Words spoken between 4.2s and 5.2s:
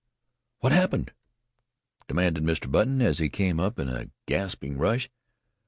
gasping rush.